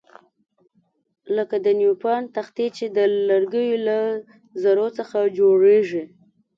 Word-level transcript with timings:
لکه 1.35 1.55
د 1.65 1.67
نیوپان 1.79 2.21
تختې 2.35 2.67
چې 2.77 2.85
د 2.97 2.97
لرګیو 3.29 3.77
له 3.87 3.99
ذرو 4.61 4.87
څخه 4.97 5.17
جوړیږي. 5.39 6.03